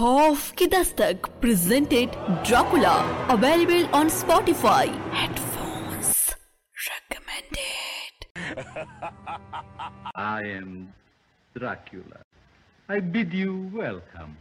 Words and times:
खौफ 0.00 0.52
की 0.58 0.66
Dastak 0.72 1.26
presented 1.40 2.10
Dracula 2.48 2.92
available 3.30 3.82
on 3.94 4.08
Spotify 4.08 4.88
headphones 5.14 6.12
recommended 6.74 8.24
I 10.22 10.52
am 10.52 10.70
Dracula. 11.54 12.20
I 12.88 13.00
bid 13.16 13.34
you 13.40 13.56
welcome. 13.74 14.32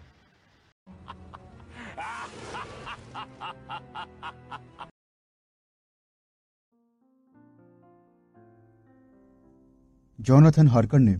Jonathan 10.19 10.67
Harker 10.67 10.99
ने 10.99 11.17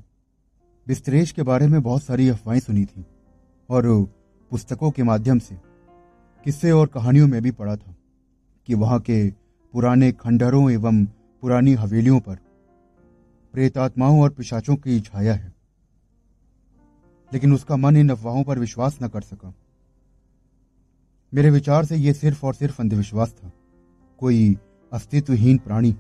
बिस्तरेश 0.88 1.32
के 1.32 1.44
बारे 1.52 1.68
में 1.68 1.82
बहुत 1.82 2.04
सारी 2.04 2.30
अफवाहें 2.30 2.60
सुनी 2.60 2.86
थी 2.86 3.06
और 3.70 3.88
पुस्तकों 4.52 4.92
के 4.92 5.04
माध्यम 5.04 5.40
से 5.40 5.56
किस्से 6.44 6.72
और 6.72 6.88
कहानियों 6.88 7.28
में 7.28 7.42
भी 7.42 7.52
पढ़ा 7.52 7.76
था 7.76 7.96
कि 8.66 8.74
वहाँ 8.74 9.00
के 9.00 9.30
पुराने 9.74 10.12
खंडरों 10.12 10.72
एवं 10.72 11.06
पुरानी 11.06 11.74
हवेलियों 11.74 12.20
पर 12.20 12.36
प्रेतात्माओं 13.54 14.22
और 14.22 14.30
पिशाचों 14.30 14.76
की 14.76 15.00
छाया 15.00 15.34
है। 15.34 15.54
लेकिन 17.34 17.54
उसका 17.54 17.76
मन 17.76 17.98
इन 17.98 18.10
अफवाहों 18.10 18.44
पर 18.44 18.60
विश्वास 18.60 19.00
न 19.04 19.08
कर 19.08 19.22
सका। 19.22 19.54
मेरे 21.34 21.50
विचार 21.50 21.86
से 21.86 21.96
यह 21.96 22.14
सिर्फ़ 22.14 22.46
और 22.46 22.54
सिर्फ़ 22.54 22.82
अंधविश्वास 22.82 23.32
था। 23.32 23.52
कोई 24.18 24.58
अस्तित्वहीन 24.94 25.58
प्राणी, 25.58 25.96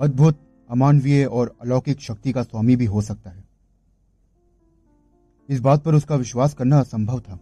अद्भुत 0.00 0.40
अमानवीय 0.70 1.24
और 1.24 1.56
अलौकिक 1.60 2.00
शक्ति 2.00 2.32
का 2.32 2.42
स्वामी 2.42 2.76
भी 2.76 2.84
हो 2.84 3.02
सकता 3.02 3.30
है। 3.30 3.47
इस 5.48 5.60
बात 5.60 5.84
पर 5.84 5.94
उसका 5.94 6.16
विश्वास 6.16 6.54
करना 6.54 6.78
असंभव 6.80 7.20
था। 7.20 7.38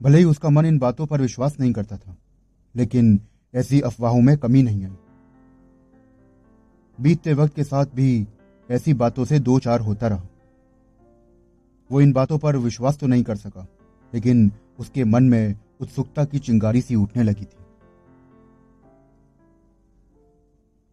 भले 0.00 0.18
ही 0.18 0.24
उसका 0.24 0.50
मन 0.50 0.66
इन 0.66 0.78
बातों 0.78 1.06
पर 1.06 1.20
विश्वास 1.20 1.56
नहीं 1.60 1.72
करता 1.72 1.96
था, 1.96 2.16
लेकिन 2.74 3.20
ऐसी 3.54 3.80
अफवाहों 3.80 4.20
में 4.20 4.36
कमी 4.38 4.62
नहीं 4.62 4.84
आई। 4.84 4.96
बीतते 6.98 7.32
वक्त 7.32 7.54
के 7.54 7.64
साथ 7.64 7.86
भी 7.86 8.26
ऐसी 8.70 8.94
बातों 8.94 9.24
से 9.24 9.38
दो 9.38 9.58
चार 9.58 9.80
होता 9.80 10.08
रहा। 10.08 10.26
वो 11.90 12.00
इन 12.00 12.12
बातों 12.12 12.38
पर 12.38 12.56
विश्वास 12.56 12.98
तो 12.98 13.06
नहीं 13.06 13.22
कर 13.22 13.36
सका, 13.36 13.66
लेकिन 14.12 14.50
उसके 14.78 15.04
मन 15.04 15.24
में 15.24 15.54
उत्सुकता 15.80 16.24
की 16.24 16.38
चिंगारी 16.38 16.80
सी 16.80 16.94
उठने 16.94 17.22
लगी 17.22 17.44
थी। 17.44 17.64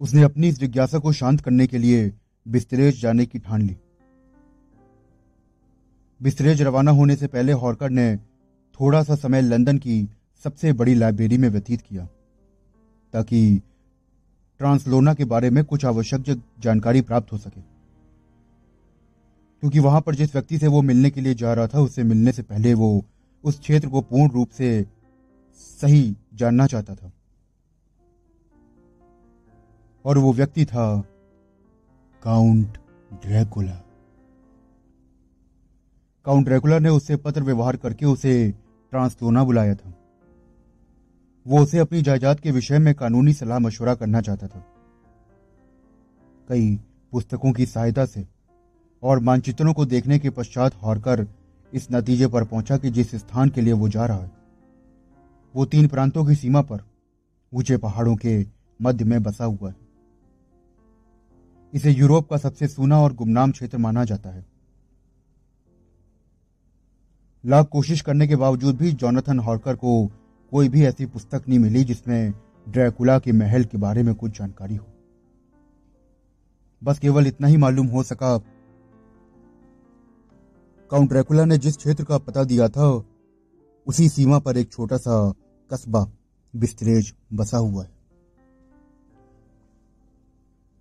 उसने 0.01 0.21
अपनी 0.21 0.47
इस 0.47 0.59
जिज्ञासा 0.59 0.99
को 0.99 1.11
शांत 1.11 1.41
करने 1.41 1.67
के 1.67 1.77
लिए 1.77 2.11
बिस्तरेज 2.47 3.01
जाने 3.01 3.25
की 3.25 3.39
ठान 3.39 3.61
ली। 3.61 3.77
बिस्तरेज 6.21 6.61
रवाना 6.61 6.91
होने 6.91 7.15
से 7.15 7.27
पहले 7.27 7.51
हॉर्कर 7.51 7.89
ने 7.89 8.17
थोड़ा 8.79 9.03
सा 9.03 9.15
समय 9.15 9.41
लंदन 9.41 9.77
की 9.77 10.09
सबसे 10.43 10.73
बड़ी 10.73 10.95
लाइब्रेरी 10.95 11.37
में 11.37 11.49
व्यतीत 11.49 11.81
किया, 11.81 12.05
ताकि 13.13 13.61
ट्रांसलोना 14.59 15.13
के 15.13 15.25
बारे 15.25 15.49
में 15.49 15.63
कुछ 15.65 15.85
आवश्यक 15.85 16.41
जानकारी 16.59 17.01
प्राप्त 17.01 17.31
हो 17.31 17.37
सके। 17.37 17.61
क्योंकि 19.61 19.79
वहाँ 19.79 20.01
पर 20.01 20.15
जिस 20.15 20.35
व्यक्ति 20.35 20.57
से 20.57 20.67
वो 20.67 20.81
मिलने 20.81 21.09
के 21.09 21.21
लिए 21.21 21.33
जा 21.33 21.53
रहा 21.53 21.67
था, 21.67 21.79
उससे 21.79 22.03
मिलने 22.03 22.31
से 22.31 22.43
पहले 22.43 22.73
वो 22.73 23.05
उस 23.43 23.59
क्षेत्र 23.59 23.89
को 23.89 24.01
पूर्ण 24.01 24.31
रूप 24.31 24.49
से 24.49 24.85
सही 25.55 26.15
जानना 26.33 26.67
चाहता 26.67 26.95
था। 26.95 27.11
और 30.05 30.17
वो 30.17 30.33
व्यक्ति 30.33 30.65
था 30.65 31.03
काउंट 32.23 32.77
ड्रैकुला। 33.13 33.81
काउंट 36.25 36.45
ड्रैकुला 36.45 36.77
ने 36.79 36.89
उससे 36.89 37.15
पत्र 37.15 37.43
व्यवहार 37.43 37.75
करके 37.75 38.05
उसे 38.05 38.33
ट्रांसलोना 38.91 39.43
बुलाया 39.43 39.75
था। 39.75 39.93
वो 41.45 41.59
उसे 41.59 41.79
अपनी 41.79 42.01
जायदाद 42.01 42.39
के 42.39 42.51
विषय 42.51 42.79
में 42.79 42.93
कानूनी 42.95 43.33
सलाह 43.33 43.59
मशवरा 43.59 43.95
करना 43.95 44.21
चाहता 44.21 44.47
था। 44.47 44.63
कई 46.49 46.75
पुस्तकों 47.11 47.51
की 47.51 47.65
सहायता 47.65 48.05
से 48.05 48.25
और 49.03 49.19
मानचित्रों 49.19 49.73
को 49.73 49.85
देखने 49.85 50.19
के 50.19 50.29
पश्चात 50.29 50.75
हॉरकर 50.83 51.25
इस 51.73 51.87
नतीजे 51.91 52.27
पर 52.27 52.43
पहुँचा 52.43 52.77
कि 52.77 52.89
जिस 52.89 53.15
स्थान 53.15 53.49
के 53.49 53.61
लिए 53.61 53.73
वो 53.73 53.89
जा 53.89 54.05
रहा 54.05 54.17
है, 54.17 54.31
वो 55.55 55.65
तीन 55.65 55.87
प्रांतों 55.87 56.25
की 56.25 56.35
सीमा 56.35 56.61
पर 56.61 56.83
ऊँचे 57.53 57.77
पहाड़ों 57.77 58.15
के 58.15 58.45
मध्य 58.79 59.05
में 59.05 59.21
बसा 59.23 59.45
हुआ 59.45 59.69
है। 59.69 59.75
इसे 61.73 61.91
यूरोप 61.91 62.29
का 62.29 62.37
सबसे 62.37 62.67
सूना 62.67 63.01
और 63.01 63.13
गुमनाम 63.13 63.51
क्षेत्र 63.51 63.77
माना 63.77 64.03
जाता 64.03 64.29
है। 64.29 64.50
लाख 67.43 67.67
कोशिश 67.67 68.01
करने 68.01 68.27
के 68.27 68.35
बावजूद 68.35 68.75
भी 68.77 68.91
जॉनथन 68.91 69.39
हॉर्कर 69.39 69.75
को 69.75 70.05
कोई 70.51 70.69
भी 70.69 70.83
ऐसी 70.85 71.05
पुस्तक 71.05 71.43
नहीं 71.49 71.59
मिली 71.59 71.83
जिसमें 71.83 72.33
ड्रैकुला 72.69 73.17
के 73.19 73.31
महल 73.31 73.63
के 73.63 73.77
बारे 73.77 74.03
में 74.03 74.13
कुछ 74.15 74.37
जानकारी 74.39 74.75
हो। 74.75 74.85
बस 76.83 76.99
केवल 76.99 77.27
इतना 77.27 77.47
ही 77.47 77.57
मालूम 77.57 77.87
हो 77.87 78.03
सका, 78.03 78.37
काउंट 80.91 81.09
ड्रैकुला 81.09 81.45
ने 81.45 81.57
जिस 81.57 81.77
क्षेत्र 81.77 82.03
का 82.03 82.17
पता 82.17 82.43
दिया 82.43 82.69
था, 82.69 83.03
उसी 83.87 84.09
सीमा 84.09 84.39
पर 84.39 84.57
एक 84.57 84.71
छोटा 84.71 84.97
सा 84.97 85.33
कस्बा, 85.71 86.05
बिस्तरेज 86.53 87.13
बसा 87.33 87.57
हुआ 87.57 87.83
है। 87.83 87.89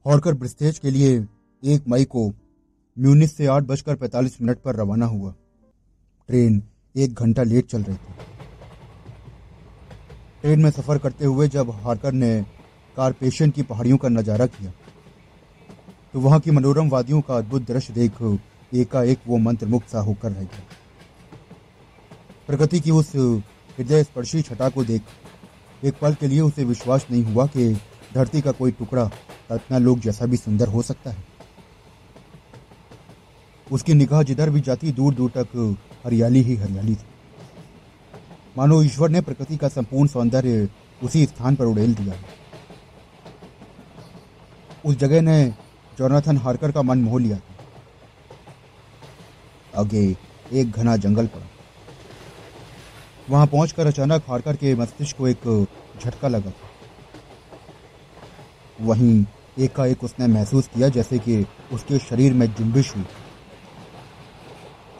हॉर्कर 0.07 0.35
ब्रिस्तेज 0.35 0.79
के 0.79 0.91
लिए 0.91 1.27
एक 1.63 1.89
मई 1.89 2.05
को 2.05 2.29
म्यूनिस 2.99 3.37
से 3.37 3.47
आठ 3.47 3.63
बजकर 3.63 3.97
पैंतालीस 3.97 4.43
मिनट 4.43 4.59
पर 4.59 4.77
रवाना 4.77 5.07
हुआ। 5.07 5.35
ट्रेन 6.31 6.63
एक 6.95 7.15
घंटा 7.15 7.43
लेट 7.43 7.67
चल 7.67 7.83
रही 7.83 7.97
थी। 7.97 8.13
ट्रेन 10.43 10.61
में 10.61 10.71
सफ़र 10.71 10.99
करते 10.99 11.25
हुए 11.25 11.49
जब 11.49 11.71
हार्कर 11.85 12.13
ने 12.13 12.31
कारपेशन 12.97 13.51
की 13.51 13.63
पहाड़ियों 13.65 13.97
का 13.97 14.09
नज़ारा 14.09 14.47
किया 14.49 14.73
तो 16.15 16.21
वहाँ 16.21 16.39
की 16.41 16.51
मनोरम 16.51 16.89
वादियों 16.89 17.21
का 17.21 17.37
अद्भुत 17.37 17.63
दृश्य 17.63 17.93
देख 17.95 18.23
एकाएक 18.75 19.19
वो 19.27 19.39
मंत्र 19.39 19.67
मुक्त 19.67 19.89
सा 19.89 20.01
होकर 20.01 20.33
रह 20.33 20.43
गया। 20.43 20.63
प्रकृति 22.47 22.81
की 22.81 22.91
उस 22.91 23.13
हृदय 23.15 24.03
स्पर्शी 24.03 24.43
छटा 24.43 24.69
को 24.69 24.85
देख 24.85 25.03
एक 25.85 25.99
पल 26.01 26.15
के 26.15 26.29
लिए 26.29 26.41
उसे 26.41 26.65
विश्वास 26.65 27.07
नहीं 27.11 27.25
हुआ 27.25 27.47
कि 27.49 27.73
धरती 28.15 28.41
का 28.41 28.53
कोई 28.53 28.71
टुकड़ा 28.73 29.05
कल्पना 29.49 29.79
लोग 29.79 30.01
जैसा 30.01 30.27
भी 30.27 30.37
सुंदर 30.37 30.69
हो 30.69 30.83
सकता 30.83 31.11
है। 31.11 31.25
उसकी 33.71 33.95
निगाह 33.95 34.23
जिधर 34.23 34.51
भी 34.51 34.61
जाती 34.61 34.93
दूर 34.93 35.15
दूर 35.15 35.31
तक 35.37 35.77
हरियाली 36.05 36.43
ही 36.43 36.57
हरियाली 36.57 36.95
थी। 36.95 37.07
मानो 38.57 38.83
ईश्वर 38.83 39.11
ने 39.11 39.21
प्रकृति 39.21 39.57
का 39.57 39.69
संपूर्ण 39.69 40.09
सौंदर्य 40.09 40.69
उसी 41.03 41.25
स्थान 41.27 41.57
पर 41.57 41.65
उड़ेल 41.65 41.95
दिया 41.95 42.15
उस 44.85 44.97
जगह 44.97 45.21
ने 45.23 45.45
जोनाथन 45.99 46.37
हार्कर 46.37 46.73
का 46.73 46.83
मन 46.83 46.99
मोह 46.99 47.21
लिया 47.21 47.37
था। 47.37 47.55
आगे 49.77 50.17
एक 50.53 50.71
घना 50.71 50.97
जंगल 50.97 51.27
पड़ा। 51.27 51.47
वहाँ 53.31 53.47
पहुंचकर 53.47 53.87
अचानक 53.87 54.23
हार्कर 54.29 54.57
के 54.57 54.75
मस्तिष्क 54.75 55.17
को 55.17 55.29
एक 55.29 55.67
झटका 56.05 56.29
लगा 56.29 56.51
था। 56.51 56.69
वहीं 58.81 59.25
एकाएक 59.59 60.05
उसने 60.05 60.27
महसूस 60.27 60.69
किया 60.75 60.89
जैसे 60.89 61.19
कि 61.19 61.47
उसके 61.73 61.99
शरीर 61.99 62.33
में 62.33 62.47
जुम्बिश 62.55 62.95
हुई। 62.97 63.05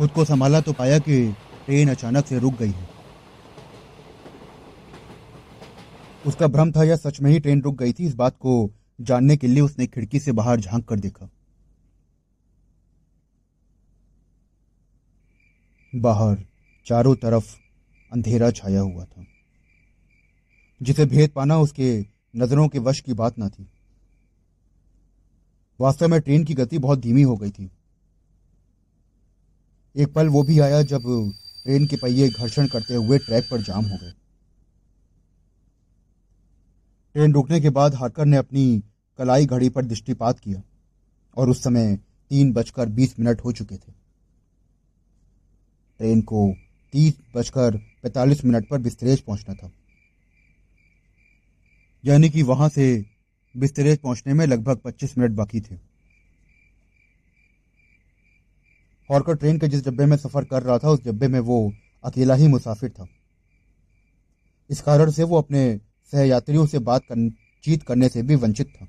खुद 0.01 0.11
को 0.11 0.25
संभाला 0.25 0.61
तो 0.61 0.73
पाया 0.73 0.99
कि 0.99 1.33
ट्रेन 1.67 1.91
अचानक 1.91 2.27
से 2.27 2.39
रुक 2.39 2.55
गई 2.55 2.71
है। 2.71 2.89
उसका 6.27 6.47
भ्रम 6.47 6.73
था 6.73 6.85
या 6.85 6.97
सच 6.97 7.21
में 7.21 7.31
ही 7.31 7.41
ट्रेन 7.41 7.63
रुक 7.63 7.79
गई 7.79 7.93
थी। 7.93 8.07
इस 8.07 8.15
बात 8.15 8.37
को 8.37 8.71
जानने 9.01 9.37
के 9.37 9.47
लिए 9.47 9.61
उसने 9.61 9.87
खिड़की 9.87 10.21
से 10.21 10.33
बाहर 10.33 10.61
झाँक 10.61 10.89
कर 10.89 11.01
देखा। 11.01 11.31
बाहर 15.95 16.47
चारों 16.87 17.15
तरफ़ 17.15 17.57
अंधेरा 18.13 18.51
छाया 18.51 18.81
हुआ 18.81 19.05
था। 19.05 19.27
जिसे 20.83 21.07
भेद 21.07 21.31
पाना 21.31 21.59
उसके 21.59 22.07
नज़रों 22.37 22.69
के 22.69 22.79
वश 22.79 23.01
की 23.01 23.13
बात 23.13 23.39
ना 23.39 23.49
थी। 23.49 23.71
वास्तव 25.81 26.09
में 26.09 26.21
ट्रेन 26.21 26.45
की 26.45 26.55
गति 26.55 26.79
बहुत 26.79 26.99
धीमी 26.99 27.23
हो 27.23 27.37
गई 27.37 27.51
थी। 27.51 27.71
एक 29.97 30.13
पल 30.13 30.29
वो 30.29 30.43
भी 30.43 30.59
आया 30.59 30.83
जब 30.83 31.03
ट्रेन 31.65 31.87
के 31.87 31.97
पहिए 31.97 32.29
घर्षण 32.29 32.67
करते 32.67 32.95
हुए 32.95 33.19
ट्रैक 33.19 33.49
पर 33.51 33.61
जाम 33.61 33.85
हो 33.85 33.97
गए। 33.97 34.13
ट्रेन 37.15 37.33
रुकने 37.33 37.61
के 37.61 37.71
बाद 37.71 37.95
हार्कर 37.95 38.25
ने 38.25 38.37
अपनी 38.37 38.83
कलाई 39.19 39.47
घड़ी 39.47 39.69
पर 39.69 39.85
दृष्टिपात 39.85 40.39
किया 40.39 40.63
और 41.37 41.51
उस 41.51 41.63
समय 41.63 41.97
तीन 42.31 42.53
बजकर 42.53 42.89
बीस 42.89 43.19
मिनट 43.21 43.41
हो 43.41 43.53
चुके 43.53 43.77
थे। 43.77 43.93
ट्रेन 46.01 46.21
को 46.21 46.55
तीस 46.93 47.19
बजकर 47.37 47.77
पैंतालीस 48.03 48.45
मिनट 48.45 48.69
पर 48.69 48.79
बिस्तरेज 48.79 49.21
पहुँचना 49.21 49.55
था। 49.55 49.71
यानी 52.05 52.31
कि 52.31 52.43
वहाँ 52.43 52.69
से 52.69 53.07
बिस्तरेज 53.57 53.99
पहुँचने 53.99 54.35
में 54.35 54.47
लगभग 54.47 54.77
पच्चीस 54.77 55.19
मिनट 55.19 55.31
बाकी 55.31 55.61
थे। 55.61 55.90
हॉरकर 59.11 59.37
ट्रेन 59.37 59.59
के 59.59 59.69
जिस 59.69 59.85
डब्बे 59.85 60.07
में 60.07 60.17
सफ़र 60.17 60.45
कर 60.45 60.63
रहा 60.63 60.79
था, 60.79 60.91
उस 60.91 61.05
डिब्बे 61.05 61.29
में 61.29 61.41
वो 61.41 61.73
अकेला 62.05 62.35
ही 62.35 62.49
मुसाफिर 62.49 62.91
था। 62.91 63.09
इस 64.71 64.81
कारण 64.81 65.11
से 65.11 65.23
वो 65.23 65.39
अपने 65.39 65.81
सहयात्रियों 66.13 66.67
से 66.67 66.79
बात 66.79 67.03
चीत 67.65 67.83
करने 67.83 68.09
से 68.09 68.23
भी 68.23 68.35
वंचित 68.35 68.69
था। 68.69 68.87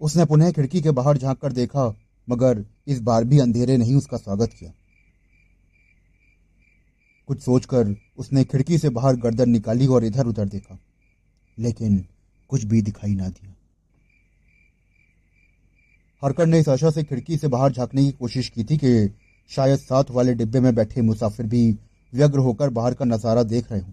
उसने 0.00 0.24
पुनः 0.24 0.50
खिड़की 0.52 0.80
के 0.82 0.90
बाहर 0.90 1.18
झाँक 1.18 1.38
कर 1.38 1.52
देखा, 1.52 1.94
मगर 2.28 2.64
इस 2.86 3.00
बार 3.00 3.24
भी 3.24 3.38
अंधेरे 3.38 3.76
नहीं 3.76 3.94
उसका 3.94 4.16
स्वागत 4.16 4.52
किया। 4.58 4.72
कुछ 7.28 7.40
सोचकर 7.42 7.94
उसने 8.18 8.44
खिड़की 8.44 8.78
से 8.78 8.88
बाहर 8.90 9.16
गर्दन 9.16 9.50
निकाली 9.50 9.86
और 9.86 10.04
इधर 10.04 10.26
उधर 10.26 10.48
देखा, 10.48 10.78
लेकिन 11.58 12.04
कुछ 12.50 12.64
भी 12.64 12.82
दिखाई 12.82 13.14
ना 13.14 13.28
दिया। 13.28 13.54
हरकर 16.22 16.46
ने 16.46 16.58
इस 16.60 16.68
आशा 16.68 16.90
से 16.90 17.02
खिड़की 17.04 17.36
से 17.36 17.48
बाहर 17.48 17.72
झांकने 17.72 18.04
की 18.04 18.10
कोशिश 18.12 18.48
की 18.48 18.64
थी 18.64 18.76
कि 18.76 19.10
शायद 19.50 19.78
साथ 19.78 20.10
वाले 20.10 20.34
डिब्बे 20.34 20.60
में 20.60 20.74
बैठे 20.74 21.02
मुसाफिर 21.02 21.46
भी 21.46 21.70
व्यग्र 22.12 22.38
होकर 22.38 22.70
बाहर 22.70 22.94
का 22.94 23.04
नज़ारा 23.04 23.42
देख 23.42 23.70
रहे 23.72 23.80
हों। 23.80 23.92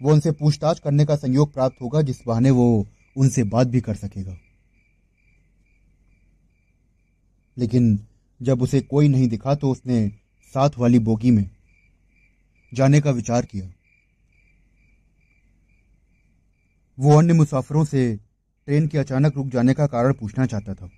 वो 0.00 0.12
उनसे 0.12 0.30
पूछताछ 0.32 0.78
करने 0.78 1.04
का 1.06 1.16
संयोग 1.16 1.52
प्राप्त 1.52 1.80
होगा, 1.82 2.02
जिस 2.02 2.22
बहाने 2.26 2.50
वो 2.50 2.86
उनसे 3.16 3.42
बात 3.44 3.66
भी 3.66 3.80
कर 3.80 3.94
सकेगा। 3.94 4.36
लेकिन 7.56 7.98
जब 8.40 8.62
उसे 8.62 8.80
कोई 8.80 9.08
नहीं 9.08 9.28
दिखा 9.28 9.54
तो 9.54 9.70
उसने 9.70 10.08
साथ 10.54 10.78
वाली 10.78 10.98
बोगी 10.98 11.30
में 11.30 11.50
जाने 12.72 13.00
का 13.00 13.10
विचार 13.10 13.44
किया। 13.44 13.70
वो 16.98 17.18
अन्य 17.18 17.32
मुसाफिरों 17.32 17.84
से 17.84 18.18
ट्रेन 18.68 18.86
के 18.88 18.98
अचानक 18.98 19.36
रुक 19.36 19.46
जाने 19.46 19.74
का 19.74 19.86
कारण 19.86 20.12
पूछना 20.12 20.46
चाहता 20.46 20.74
था। 20.74 20.90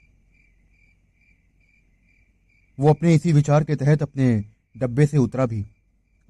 वो 2.80 2.90
अपने 2.90 3.14
इसी 3.14 3.32
विचार 3.32 3.64
के 3.64 3.76
तहत 3.76 4.02
अपने 4.02 4.44
डब्बे 4.76 5.06
से 5.06 5.18
उतरा 5.18 5.46
भी। 5.46 5.66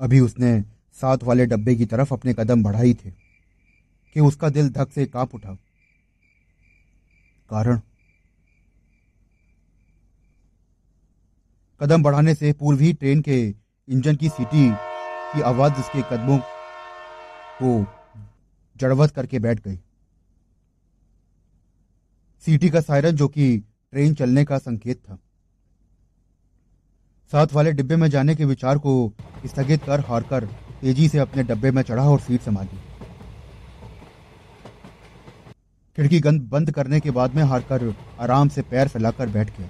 अभी 0.00 0.20
उसने 0.20 0.60
साथ 0.94 1.18
वाले 1.22 1.46
डब्बे 1.46 1.74
की 1.74 1.86
तरफ़ 1.86 2.14
अपने 2.14 2.34
कदम 2.34 2.62
बढ़ाई 2.62 2.94
थे 2.94 3.10
कि 4.14 4.20
उसका 4.20 4.48
दिल 4.48 4.70
धक 4.70 4.92
से 4.92 5.06
काँप 5.06 5.34
उठा। 5.34 5.54
कारण? 7.50 7.80
कदम 11.80 12.02
बढ़ाने 12.02 12.34
से 12.34 12.52
पूर्व 12.52 12.80
ही 12.80 12.92
ट्रेन 12.92 13.22
के 13.22 13.54
इंजन 13.88 14.16
की 14.16 14.28
सीटी 14.28 14.70
की 15.34 15.40
आवाज़ 15.40 15.72
उसके 15.72 16.02
कदमों 16.02 16.38
को 17.62 17.86
जड़वत 18.76 19.10
करके 19.10 19.38
बैठ 19.38 19.60
गई। 19.60 19.78
सीटी 22.44 22.68
का 22.70 22.80
सायरन 22.80 23.10
जो 23.10 23.28
कि 23.28 23.56
ट्रेन 23.92 24.14
चलने 24.14 24.44
का 24.44 24.58
संकेत 24.58 24.98
था। 24.98 25.18
साथ 27.32 27.46
वाले 27.52 27.72
डिब्बे 27.72 27.96
में 27.96 28.08
जाने 28.10 28.34
के 28.34 28.44
विचार 28.44 28.78
को 28.78 29.12
स्थगित 29.46 29.84
कर 29.84 30.00
हारकर 30.00 30.44
तेज़ी 30.80 31.08
से 31.08 31.18
अपने 31.18 31.42
डब्बे 31.42 31.70
में 31.70 31.82
चढ़ा 31.82 32.04
और 32.04 32.20
सीट 32.20 32.40
संभाली। 32.40 32.78
खिड़की 35.96 36.20
गंद 36.20 36.42
बंद 36.42 36.70
करने 36.70 37.00
के 37.00 37.10
बाद 37.10 37.34
में 37.34 37.42
हारकर 37.42 37.94
आराम 38.20 38.48
से 38.48 38.62
पैर 38.62 38.88
फैलाकर 38.88 39.28
बैठ 39.28 39.58
गया। 39.58 39.68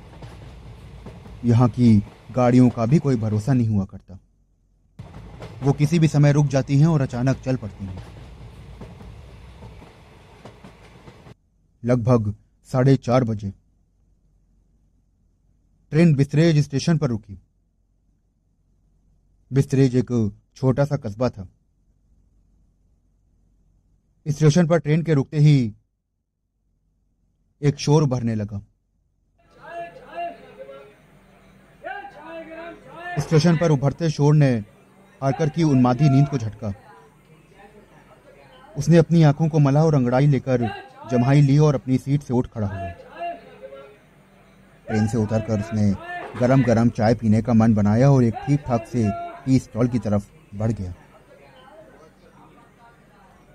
यहाँ 1.45 1.69
की 1.69 2.03
गाड़ियों 2.33 2.69
का 2.71 2.87
भी 2.87 2.99
कोई 2.99 3.17
भरोसा 3.17 3.53
नहीं 3.53 3.69
हुआ 3.69 3.85
करता। 3.85 4.19
वो 5.63 5.73
किसी 5.73 5.99
भी 5.99 6.09
समय 6.09 6.33
रुक 6.33 6.47
जाती 6.47 6.79
हैं 6.79 6.87
और 6.87 7.01
अचानक 7.01 7.37
चल 7.37 7.57
पड़ती 7.57 7.85
हैं। 7.85 8.05
लगभग 11.85 12.35
साढ़े 12.73 12.97
चार 12.97 13.25
बजे। 13.25 13.53
ट्रेन 15.93 16.15
बिस्तरेज 16.15 16.59
स्टेशन 16.59 16.99
पर 16.99 17.09
रुकी। 17.09 17.39
बिस्तरेज 19.51 19.97
एक 19.97 20.11
छोटा 20.57 20.85
सा 20.85 20.97
कस्बा 20.97 21.29
था। 21.31 21.49
स्टेशन 24.27 24.67
पर 24.67 24.79
ट्रेन 24.79 25.03
के 25.03 25.15
रुकते 25.15 25.39
ही 25.39 25.75
एक 27.63 27.79
शोर 27.79 28.05
भरने 28.05 28.35
लगा। 28.35 28.63
स्टेशन 33.19 33.57
पर 33.57 33.71
उभरते 33.71 34.11
शोर 34.11 34.35
ने 34.35 34.53
आकर 35.21 35.49
की 35.49 35.63
उन्मादी 35.63 36.09
नींद 36.09 36.29
को 36.29 36.39
झटका। 36.39 36.73
उसने 38.79 38.97
अपनी 38.97 39.23
आँखों 39.23 39.49
को 39.49 39.59
मला 39.59 39.85
और 39.85 39.95
अंगड़ाई 39.95 40.27
लेकर 40.27 40.63
जमाई 41.11 41.41
ली 41.43 41.59
और 41.59 41.75
अपनी 41.75 41.99
सीट 41.99 42.23
से 42.23 42.35
उठ 42.35 42.47
खड़ा 42.47 42.67
हुआ 42.67 42.89
ट्रेन 44.87 45.07
से 45.07 45.19
उतरकर 45.19 45.61
उसने 45.61 45.91
गरम 46.41 46.63
गरम 46.65 46.89
चाय 46.91 47.15
पीने 47.15 47.43
का 47.43 47.55
मन 47.55 47.75
बनाया 47.75 48.11
और 48.11 48.25
एक 48.25 48.35
ठीक 48.47 48.61
ठाक 48.67 48.87
से 48.87 49.11
टी 49.45 49.59
स्टॉल 49.59 49.89
की 49.89 49.99
तरफ़ 49.99 50.25
बढ़ 50.55 50.73
गया। 50.73 50.95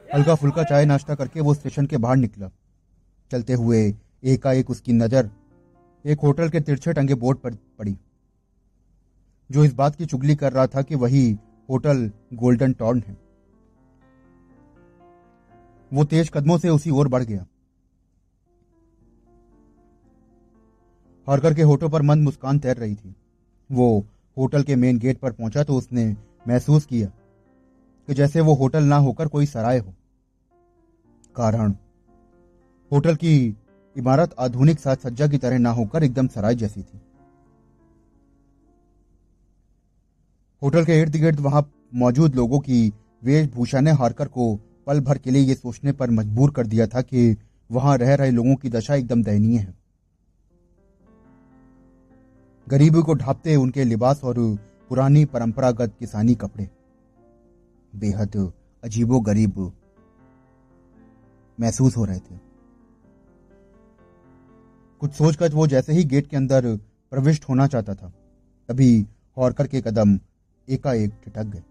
हल्का 0.07 0.35
फुल्का 0.35 0.63
चाय 0.63 0.85
नाश्ता 0.85 1.15
करके 1.15 1.41
वो 1.41 1.53
स्टेशन 1.53 1.85
के 1.85 1.97
बाहर 1.97 2.17
निकला। 2.17 2.49
चलते 3.31 3.53
हुए 3.55 3.81
एकाएक 4.25 4.69
उसकी 4.69 4.93
नज़र 4.93 5.29
एक 6.05 6.19
होटल 6.19 6.49
के 6.49 6.59
तिरछे 6.61 6.93
टंगे 6.93 7.15
बोर्ड 7.15 7.37
पर 7.37 7.53
पड़ी, 7.79 7.95
जो 9.49 9.63
इस 9.63 9.73
बात 9.75 9.95
की 9.95 10.05
चुगली 10.05 10.35
कर 10.35 10.53
रहा 10.53 10.67
था 10.67 10.81
कि 10.81 10.95
वही 10.97 11.31
होटल 11.69 12.09
गोल्डन 12.35 12.73
टॉर्न 12.73 13.03
है। 13.07 13.17
वो 15.95 16.03
तेज 16.05 16.29
कदमों 16.29 16.57
से 16.57 16.69
उसी 16.69 16.89
ओर 16.89 17.07
बढ़ 17.07 17.23
गया। 17.23 17.45
हरकर 21.27 21.53
के 21.53 21.61
होटल 21.61 21.89
पर 21.89 22.01
मंद 22.01 22.23
मुस्कान 22.23 22.59
तैर 22.59 22.77
रही 22.77 22.95
थी। 22.95 23.15
वो 23.69 24.05
होटल 24.37 24.63
के 24.63 24.75
मेन 24.75 24.97
गेट 24.99 25.19
पर 25.19 25.31
पहुँचा 25.31 25.63
तो 25.63 25.75
उसने 25.75 26.05
महसूस 26.47 26.85
किया 26.85 27.07
कि 28.07 28.13
जैसे 28.13 28.41
वो 28.41 28.53
होटल 28.53 28.83
ना 28.83 28.97
होकर 28.97 29.27
कोई 29.27 29.45
सराय 29.45 29.77
हो। 29.77 29.93
कारण, 31.35 31.73
होटल 32.91 33.15
की 33.15 33.55
इमारत 33.95 34.35
आधुनिक 34.39 34.79
साज 34.79 34.97
सज्जा 34.97 35.27
की 35.27 35.37
तरह 35.37 35.57
ना 35.57 35.71
होकर 35.71 36.03
एकदम 36.03 36.27
सराय 36.27 36.55
जैसी 36.55 36.81
थी। 36.81 36.99
होटल 40.61 40.85
के 40.85 40.99
इर्द 40.99 41.15
गिर्द 41.15 41.39
वहाँ 41.39 41.69
मौजूद 41.95 42.35
लोगों 42.35 42.59
की 42.59 42.93
वेशभूषा 43.23 43.79
ने 43.79 43.91
हारकर 43.93 44.27
को 44.27 44.53
पल 44.87 44.99
भर 44.99 45.17
के 45.17 45.31
लिए 45.31 45.41
यह 45.41 45.55
सोचने 45.55 45.91
पर 45.91 46.09
मजबूर 46.09 46.51
कर 46.51 46.67
दिया 46.67 46.87
था 46.87 47.01
कि 47.01 47.35
वहाँ 47.69 47.97
रह 47.97 48.13
रहे 48.15 48.31
लोगों 48.31 48.55
की 48.55 48.69
दशा 48.69 48.95
एकदम 48.95 49.23
दयनीय 49.23 49.57
है। 49.57 49.73
गरीबी 52.67 53.01
को 53.01 53.13
ढापते 53.13 53.55
उनके 53.55 53.83
लिबास 53.83 54.23
और 54.23 54.35
पुरानी 54.89 55.25
परंपरागत 55.25 55.95
किसानी 55.99 56.35
कपड़े। 56.35 56.69
बेहद 57.93 58.51
अजीबो 58.83 59.19
गरीब 59.19 59.71
महसूस 61.57 61.97
हो 61.97 62.05
रहे 62.05 62.19
थे। 62.19 62.37
कुछ 65.01 65.11
सोचकर 65.11 65.53
वो 65.53 65.67
जैसे 65.67 65.93
ही 65.93 66.03
गेट 66.03 66.27
के 66.27 66.37
अंदर 66.37 66.75
प्रविष्ट 67.11 67.49
होना 67.49 67.67
चाहता 67.67 67.95
था, 67.95 68.13
तभी 68.69 69.05
हॉर्कर 69.37 69.67
के 69.67 69.81
कदम 69.81 70.19
एकाएक 70.67 71.13
ठिठक 71.23 71.43
गए। 71.43 71.63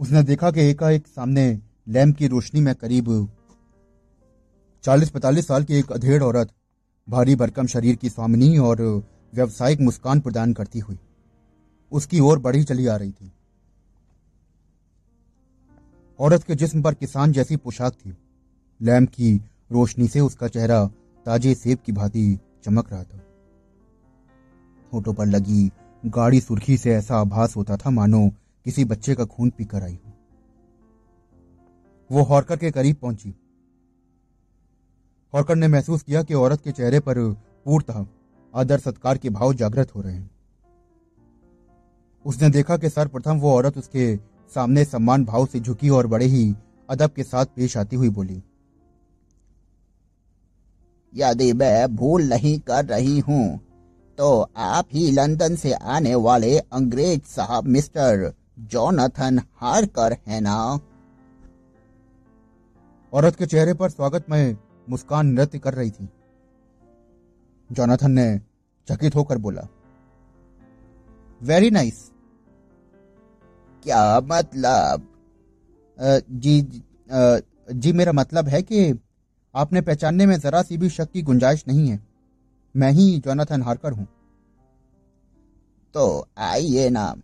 उसने 0.00 0.22
देखा 0.22 0.50
कि 0.50 0.60
एकाएक 0.60 1.06
सामने 1.06 1.60
लैम्प 1.88 2.16
की 2.16 2.26
रोशनी 2.26 2.60
में 2.60 2.74
करीब 2.74 3.32
चालीस 4.84 5.10
पैतालीस 5.10 5.46
साल 5.46 5.64
की 5.64 5.74
एक 5.74 5.92
अधेड़ 5.92 6.22
औरत 6.22 6.52
भारी 7.08 7.34
भरकम 7.36 7.66
शरीर 7.66 7.96
की 7.96 8.10
स्वामिनी 8.10 8.58
और 8.58 8.82
व्यवसायिक 9.34 9.80
मुस्कान 9.80 10.20
प्रदान 10.20 10.52
करती 10.52 10.78
हुई 10.78 10.98
उसकी 11.92 12.20
ओर 12.20 12.38
बढ़ी 12.38 12.64
चली 12.64 12.86
आ 12.86 12.96
रही 12.96 13.10
थी। 13.10 13.32
औरत 16.18 16.44
के 16.44 16.54
जिस्म 16.54 16.82
पर 16.82 16.94
किसान 16.94 17.32
जैसी 17.32 17.56
पोशाक 17.56 17.92
थी। 17.92 18.16
लैम्प 18.80 19.10
की 19.10 19.36
रोशनी 19.72 20.08
से 20.08 20.20
उसका 20.20 20.48
चेहरा 20.48 20.84
ताजे 21.26 21.54
सेब 21.54 21.78
की 21.86 21.92
भांति 21.92 22.38
चमक 22.64 22.92
रहा 22.92 23.02
था। 23.02 23.20
होठों 24.92 25.14
पर 25.14 25.26
लगी 25.26 25.70
गाढ़ी 26.06 26.40
सुर्खी 26.40 26.76
से 26.78 26.94
ऐसा 26.94 27.16
आभास 27.16 27.56
होता 27.56 27.76
था, 27.76 27.90
मानो 27.90 28.30
किसी 28.66 28.84
बच्चे 28.84 29.14
का 29.14 29.24
खून 29.26 29.50
पीकर 29.50 29.82
आई 29.82 29.94
हो। 29.94 30.12
वो 32.10 32.22
हॉरकर 32.24 32.56
के 32.56 32.70
करीब 32.70 32.96
पहुँची। 32.96 33.34
हॉरकर 35.32 35.56
ने 35.56 35.68
महसूस 35.68 36.02
किया 36.02 36.22
कि 36.22 36.34
औरत 36.34 36.60
के 36.60 36.72
चेहरे 36.72 37.00
पर 37.00 37.18
पूर्णतः 37.66 38.06
आदर 38.54 38.78
सत्कार 38.78 39.18
के 39.18 39.30
भाव 39.30 39.52
जागृत 39.54 39.94
हो 39.94 40.00
रहे 40.00 40.14
हैं। 40.14 40.30
उसने 42.24 42.48
देखा 42.50 42.76
कि 42.76 42.88
सर्वप्रथम 42.90 43.38
वो 43.38 43.52
औरत 43.52 43.78
उसके 43.78 44.14
सामने 44.52 44.84
सम्मान 44.84 45.24
भाव 45.24 45.46
से 45.46 45.60
झुकी 45.60 45.88
और 45.88 46.06
बड़े 46.06 46.26
ही 46.26 46.54
अदब 46.88 47.10
के 47.10 47.22
साथ 47.22 47.46
पेश 47.46 47.76
आती 47.76 47.96
हुई 47.96 48.08
बोली, 48.10 48.42
यदि 51.12 51.52
मैं 51.52 51.96
भूल 51.96 52.22
नहीं 52.24 52.58
कर 52.60 52.84
रही 52.84 53.18
हूँ 53.20 53.60
तो 54.18 54.40
आप 54.56 54.86
ही 54.92 55.10
लंदन 55.10 55.56
से 55.56 55.72
आने 55.72 56.14
वाले 56.16 56.58
अंग्रेज़ 56.58 57.20
साहब 57.26 57.66
मिस्टर 57.66 58.32
जॉनथन 58.60 59.40
हारकर 59.56 60.16
है 60.26 60.40
ना? 60.40 60.80
औरत 63.12 63.36
के 63.36 63.46
चेहरे 63.46 63.74
पर 63.74 63.90
स्वागत 63.90 64.26
में 64.30 64.56
मुस्कान 64.88 65.26
नृत्य 65.26 65.58
कर 65.58 65.74
रही 65.74 65.90
थी। 65.90 66.08
जोनाथन 67.72 68.10
ने 68.10 68.40
चकित 68.88 69.14
होकर 69.14 69.38
बोला 69.38 69.68
वेरी 71.42 71.70
नाइस 71.70 71.94
nice. 71.94 72.12
क्या 73.82 74.20
मतलब? 74.20 75.06
जी 76.30 76.82
जी 77.70 77.92
मेरा 77.92 78.12
मतलब 78.12 78.48
है 78.48 78.62
कि 78.62 79.00
आपने 79.54 79.80
पहचानने 79.80 80.26
में 80.26 80.38
जरा 80.40 80.62
सी 80.62 80.78
भी 80.78 80.88
शक 80.88 81.10
की 81.10 81.22
गुंजाइश 81.22 81.64
नहीं 81.68 81.88
है। 81.88 82.00
मैं 82.76 82.90
ही 82.92 83.18
जोनाथन 83.18 83.62
हारकर 83.62 83.92
हूँ। 83.92 84.06
तो 85.94 86.28
आइए 86.38 86.90
ना। 86.90 87.14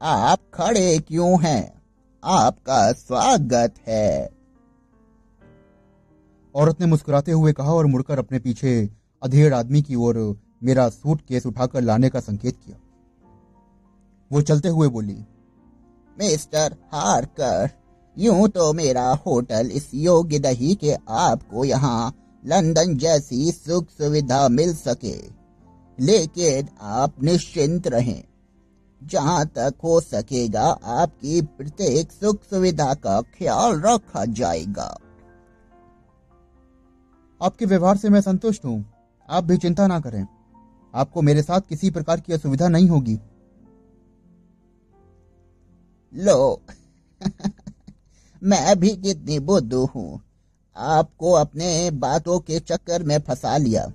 आप 0.00 0.38
खड़े 0.54 0.98
क्यों 0.98 1.42
हैं? 1.42 1.82
आपका 2.22 2.92
स्वागत 2.92 3.74
है। 3.86 4.28
औरत 6.54 6.80
ने 6.80 6.86
मुस्कुराते 6.86 7.32
हुए 7.32 7.52
कहा 7.52 7.72
और 7.72 7.86
मुड़कर 7.86 8.18
अपने 8.18 8.38
पीछे 8.38 8.90
अधेड़ 9.22 9.52
आदमी 9.54 9.82
की 9.82 9.94
ओर 9.94 10.18
मेरा 10.64 10.88
सूट 10.88 11.20
केस 11.20 11.46
उठाकर 11.46 11.82
लाने 11.82 12.10
का 12.10 12.20
संकेत 12.20 12.56
किया। 12.56 12.76
वो 14.30 14.42
चलते 14.42 14.68
हुए 14.68 14.88
बोली, 14.88 15.18
मिस्टर 16.16 16.76
हारकर, 16.92 17.70
यूँ 18.16 18.48
तो 18.48 18.72
मेरा 18.72 19.08
होटल 19.26 19.70
इस 19.72 19.90
योग्य 19.94 20.38
दही 20.38 20.74
के 20.74 20.94
आपको 21.08 21.64
यहाँ 21.64 22.14
लंदन 22.42 22.96
जैसी 22.96 23.50
सुख 23.52 23.90
सुविधा 23.90 24.48
मिल 24.48 24.74
सके, 24.74 25.16
लेकिन 25.98 26.68
आप 26.80 27.22
निश्चिंत 27.22 27.88
रहें। 27.88 28.22
जहाँ 29.06 29.46
तक 29.46 29.74
हो 29.84 30.00
सकेगा 30.00 30.64
आपकी 30.84 31.42
प्रत्येक 31.42 32.12
सुख 32.12 32.42
सुविधा 32.42 32.94
का 32.94 33.20
ख्याल 33.20 33.80
रखा 33.80 34.24
जाएगा। 34.24 34.98
आपके 37.42 37.64
व्यवहार 37.64 37.96
से 37.96 38.08
मैं 38.08 38.20
संतुष्ट 38.20 38.64
हूँ। 38.64 38.92
आप 39.30 39.44
भी 39.44 39.56
चिंता 39.56 39.86
ना 39.86 40.00
करें। 40.00 40.26
आपको 40.94 41.22
मेरे 41.22 41.42
साथ 41.42 41.60
किसी 41.60 41.90
प्रकार 41.90 42.20
की 42.20 42.32
असुविधा 42.32 42.68
नहीं 42.68 42.88
होगी। 42.88 43.18
लो। 46.14 46.62
मैं 48.42 48.80
भी 48.80 48.88
कितनी 48.88 49.38
बुद्धू 49.38 49.86
हूँ। 49.86 50.20
आपको 50.76 51.32
अपने 51.32 51.90
बातों 51.90 52.40
के 52.40 52.60
चक्कर 52.60 53.02
में 53.02 53.20
फंसा 53.20 53.56
लिया। 53.56 53.92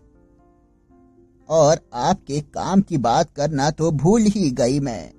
और 1.51 1.79
आपके 1.93 2.39
काम 2.41 2.81
की 2.81 2.97
बात 2.97 3.29
करना 3.29 3.69
तो 3.71 3.91
भूल 3.91 4.21
ही 4.21 4.51
गई 4.51 4.79
मैं। 4.79 5.11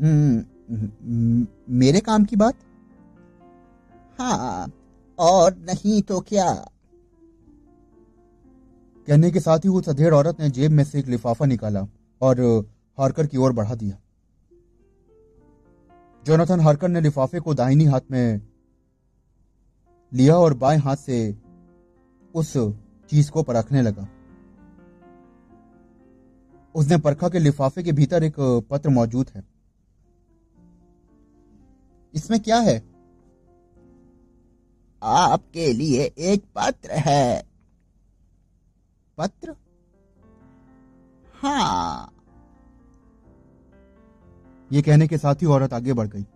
हम्म, 0.00 1.46
मेरे 1.68 2.00
काम 2.00 2.24
की 2.24 2.36
बात? 2.36 2.54
हाँ 4.18 4.72
और 5.18 5.56
नहीं 5.56 6.02
तो 6.02 6.20
क्या? 6.20 6.52
कहने 9.06 9.30
के 9.30 9.40
साथ 9.40 9.58
ही 9.58 9.68
उस 9.68 9.88
अधेड़ 9.88 10.14
औरत 10.14 10.40
ने 10.40 10.50
जेब 10.50 10.70
में 10.70 10.84
से 10.84 10.98
एक 10.98 11.06
लिफाफा 11.06 11.44
निकाला 11.44 11.86
और 12.20 12.40
हारकर 12.98 13.26
की 13.26 13.36
ओर 13.36 13.52
बढ़ा 13.52 13.74
दिया। 13.74 13.98
जोनाथन 16.26 16.60
हारकर 16.60 16.88
ने 16.88 17.00
लिफाफे 17.00 17.40
को 17.40 17.54
दाहिनी 17.54 17.84
हाथ 17.84 18.00
में 18.10 18.40
लिया 20.12 20.36
और 20.36 20.54
बाएँ 20.54 20.78
हाथ 20.78 20.96
से 20.96 21.36
उस 22.34 22.52
चीज़ 23.10 23.30
को 23.30 23.42
परखने 23.42 23.82
लगा। 23.82 24.08
उसने 26.74 26.98
परखा 26.98 27.28
के 27.28 27.38
लिफाफे 27.38 27.82
के 27.82 27.92
भीतर 27.92 28.24
एक 28.24 28.66
पत्र 28.70 28.90
मौजूद 28.90 29.30
है। 29.34 29.44
इसमें 32.14 32.40
क्या 32.40 32.58
है? 32.58 32.92
आपके 35.02 35.72
लिए 35.72 36.14
एक 36.18 36.44
पत्र 36.54 36.90
है। 36.90 37.46
पत्र? 39.18 39.54
हाँ। 41.34 42.12
ये 44.72 44.82
कहने 44.82 45.08
के 45.08 45.18
साथ 45.18 45.34
ही 45.34 45.46
औरत 45.46 45.72
आगे 45.72 45.92
बढ़ 45.92 46.08
गई। 46.08 46.26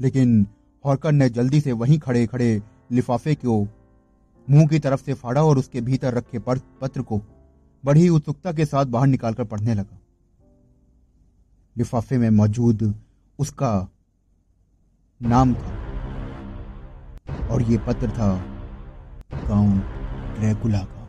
लेकिन 0.00 0.46
हॉर्कर 0.84 1.12
ने 1.12 1.28
जल्दी 1.28 1.60
से 1.60 1.72
वहीं 1.72 1.98
खड़े 1.98 2.26
खड़े 2.26 2.62
लिफाफे 2.92 3.34
को 3.34 3.68
मुँह 4.50 4.66
की 4.66 4.78
तरफ़ 4.78 5.04
से 5.04 5.14
फाड़ा 5.14 5.44
और 5.44 5.58
उसके 5.58 5.80
भीतर 5.80 6.14
रखे 6.14 6.38
पत्र 6.80 7.02
को 7.02 7.22
बड़ी 7.84 8.08
उत्सुकता 8.08 8.52
के 8.52 8.64
साथ 8.64 8.86
बाहर 8.86 9.06
निकालकर 9.06 9.44
पढ़ने 9.44 9.74
लगा 9.74 9.98
लिफाफे 11.76 12.18
में 12.18 12.28
मौजूद 12.30 12.92
उसका 13.38 13.72
नाम 15.20 15.54
था 15.54 15.80
और 17.50 17.62
ये 17.62 17.78
पत्र 17.86 18.08
था 18.18 18.28
काउंट 19.32 20.38
ड्रैकुला 20.38 20.78
का 20.78 21.08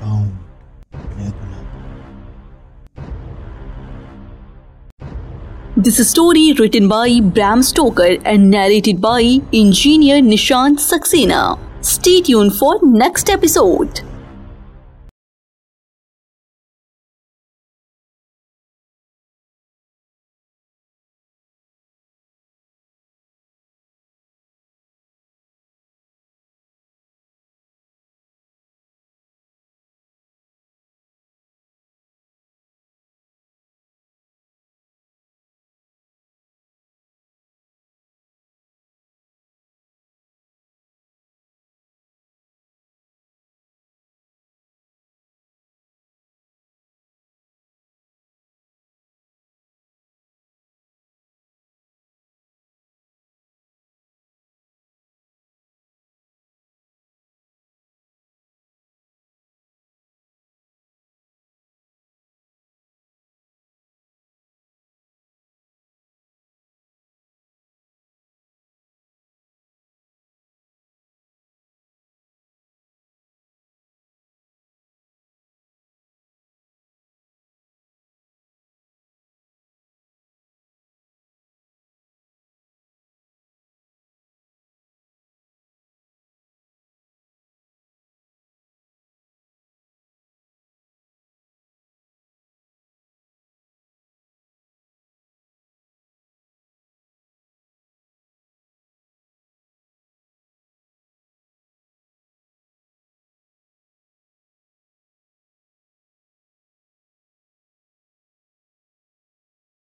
Count 0.00 0.94
Dracula 1.14 1.54
This 5.86 5.98
story 6.08 6.54
written 6.58 6.86
by 6.88 7.20
Bram 7.20 7.62
Stoker 7.62 8.06
and 8.24 8.50
narrated 8.50 9.00
by 9.02 9.18
engineer 9.52 10.22
Nishant 10.22 10.80
Saxena. 10.84 11.40
Stay 11.82 12.22
tuned 12.22 12.54
for 12.54 12.78
next 12.82 13.28
episode. 13.28 14.00